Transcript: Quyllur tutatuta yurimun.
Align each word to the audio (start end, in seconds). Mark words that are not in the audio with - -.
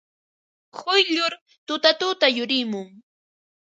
Quyllur 0.79 1.33
tutatuta 1.67 2.27
yurimun. 2.37 2.87